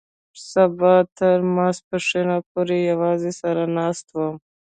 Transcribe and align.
سبا 0.51 0.95
تر 1.17 1.37
ماسپښينه 1.55 2.37
پورې 2.49 2.77
يوازې 2.91 3.31
سر 3.39 3.55
ناست 3.77 4.07
وم. 4.15 4.35